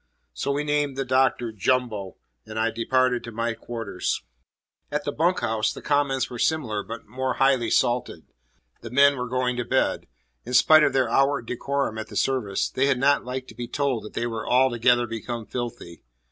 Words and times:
So 0.33 0.51
we 0.51 0.63
named 0.63 0.97
the 0.97 1.05
Doctor 1.05 1.51
"Jumbo," 1.51 2.15
and 2.47 2.57
I 2.57 2.71
departed 2.71 3.23
to 3.23 3.31
my 3.31 3.53
quarters. 3.53 4.23
At 4.91 5.03
the 5.03 5.11
bunk 5.11 5.41
house, 5.41 5.71
the 5.71 5.79
comments 5.83 6.27
were 6.27 6.39
similar 6.39 6.81
but 6.81 7.05
more 7.05 7.35
highly 7.35 7.69
salted. 7.69 8.23
The 8.81 8.89
men 8.89 9.15
were 9.15 9.29
going 9.29 9.57
to 9.57 9.63
bed. 9.63 10.07
In 10.43 10.55
spite 10.55 10.81
of 10.83 10.93
their 10.93 11.07
outward 11.07 11.45
decorum 11.45 11.99
at 11.99 12.07
the 12.07 12.15
service, 12.15 12.67
they 12.67 12.87
had 12.87 12.97
not 12.97 13.25
liked 13.25 13.49
to 13.49 13.55
be 13.55 13.67
told 13.67 14.01
that 14.03 14.13
they 14.13 14.25
were 14.25 14.49
"altogether 14.51 15.05
become 15.05 15.45
filthy." 15.45 16.01